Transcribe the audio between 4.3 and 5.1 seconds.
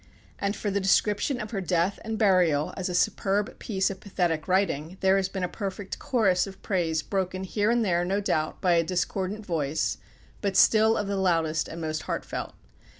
writing,